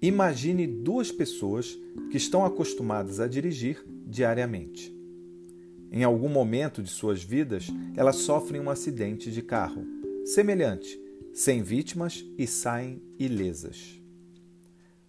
[0.00, 1.76] Imagine duas pessoas
[2.10, 4.96] que estão acostumadas a dirigir diariamente.
[5.90, 7.66] Em algum momento de suas vidas,
[7.96, 9.84] elas sofrem um acidente de carro,
[10.24, 11.00] semelhante,
[11.32, 14.00] sem vítimas e saem ilesas.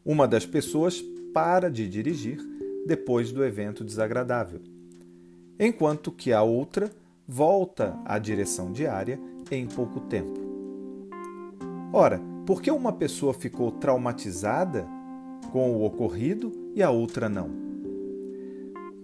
[0.03, 2.39] Uma das pessoas para de dirigir
[2.87, 4.61] depois do evento desagradável,
[5.59, 6.91] enquanto que a outra
[7.27, 9.19] volta à direção diária
[9.51, 10.39] em pouco tempo.
[11.93, 12.19] Ora,
[12.49, 14.87] por que uma pessoa ficou traumatizada
[15.51, 17.51] com o ocorrido e a outra não?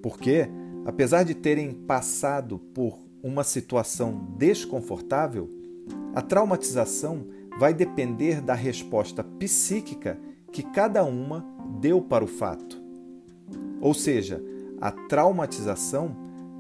[0.02, 0.50] Porque,
[0.84, 5.48] apesar de terem passado por uma situação desconfortável,
[6.16, 7.28] a traumatização
[7.60, 10.20] vai depender da resposta psíquica
[10.52, 11.46] que cada uma
[11.80, 12.82] deu para o fato.
[13.80, 14.44] Ou seja,
[14.82, 16.16] a traumatização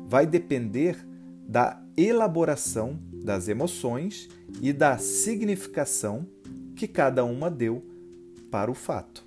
[0.07, 1.03] vai depender
[1.49, 4.29] da elaboração das emoções
[4.61, 6.27] e da significação
[6.75, 7.81] que cada uma deu
[8.51, 9.23] para o fato.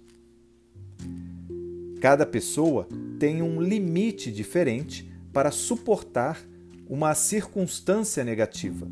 [2.00, 2.86] Cada pessoa
[3.18, 6.40] tem um limite diferente para suportar
[6.88, 8.86] uma circunstância negativa.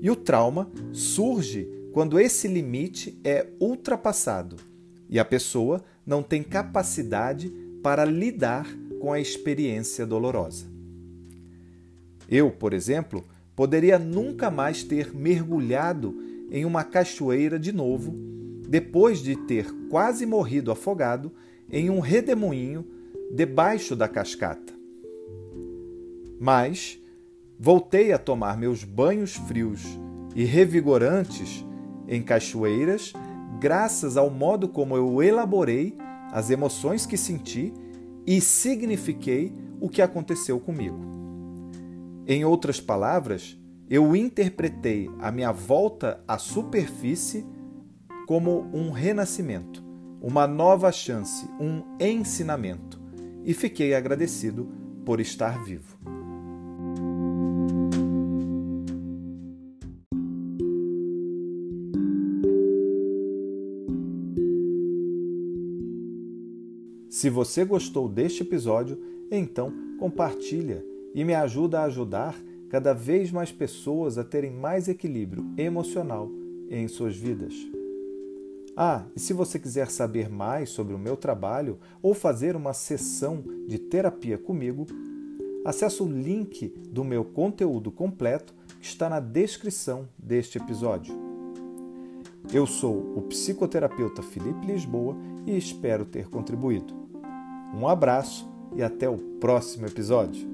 [0.00, 4.56] E o trauma surge quando esse limite é ultrapassado
[5.08, 7.52] e a pessoa não tem capacidade
[7.82, 8.66] para lidar
[9.00, 10.66] com a experiência dolorosa.
[12.28, 16.14] Eu, por exemplo, poderia nunca mais ter mergulhado
[16.54, 18.14] em uma cachoeira de novo,
[18.68, 21.32] depois de ter quase morrido afogado
[21.68, 22.86] em um redemoinho
[23.34, 24.72] debaixo da cascata.
[26.38, 27.02] Mas
[27.58, 29.82] voltei a tomar meus banhos frios
[30.32, 31.64] e revigorantes
[32.06, 33.12] em cachoeiras
[33.58, 35.96] graças ao modo como eu elaborei
[36.30, 37.74] as emoções que senti
[38.24, 41.00] e signifiquei o que aconteceu comigo.
[42.28, 47.44] Em outras palavras, eu interpretei a minha volta à superfície
[48.26, 49.84] como um renascimento,
[50.20, 53.00] uma nova chance, um ensinamento,
[53.44, 54.68] e fiquei agradecido
[55.04, 55.98] por estar vivo.
[67.10, 68.98] Se você gostou deste episódio,
[69.30, 72.34] então compartilha e me ajuda a ajudar
[72.74, 76.28] cada vez mais pessoas a terem mais equilíbrio emocional
[76.68, 77.54] em suas vidas.
[78.76, 83.44] Ah, e se você quiser saber mais sobre o meu trabalho ou fazer uma sessão
[83.68, 84.88] de terapia comigo,
[85.64, 91.14] acesse o link do meu conteúdo completo que está na descrição deste episódio.
[92.52, 96.92] Eu sou o psicoterapeuta Felipe Lisboa e espero ter contribuído.
[97.72, 100.53] Um abraço e até o próximo episódio.